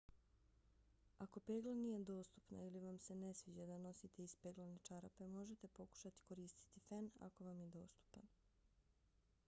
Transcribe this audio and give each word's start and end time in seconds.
ako 1.19 1.39
pegla 1.39 1.73
nije 1.73 1.99
dostupna 1.99 2.63
ili 2.63 2.79
vam 2.85 2.97
se 3.07 3.15
ne 3.19 3.29
sviđa 3.33 3.65
da 3.71 3.77
nosite 3.77 4.23
ispeglane 4.23 4.79
čarape 4.83 5.27
možete 5.27 5.67
pokušati 5.67 6.23
koristiti 6.29 6.79
fen 6.87 7.11
ako 7.19 7.43
vam 7.45 7.61
je 7.61 7.69
dostupan 7.69 8.27